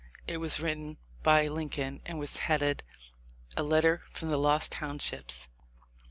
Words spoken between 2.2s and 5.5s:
headed: A letter from the Lost Townships.